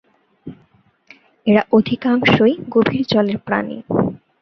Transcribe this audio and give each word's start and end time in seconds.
এরা 1.47 1.61
অধিকাংশই 1.71 2.53
গভীর 2.69 3.03
জলের 3.09 3.37
প্রাণী। 3.37 3.77